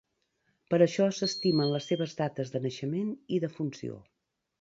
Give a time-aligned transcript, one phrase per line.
[0.73, 4.01] Per això s'estimen les seves dates de naixement i defunció.